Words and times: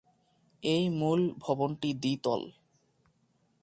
এই 0.63 0.83
মূল 0.89 1.19
ভবনটি 1.39 1.89
দ্বি-তল। 1.93 2.41